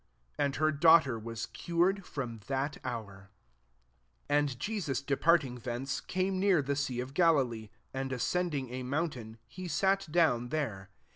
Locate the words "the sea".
6.63-6.99